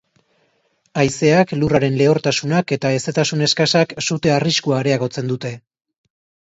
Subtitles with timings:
[1.01, 5.55] Haizeak, lurraren lehortasunak eta hezetasun eskasak sute arriskua areagotzen dute.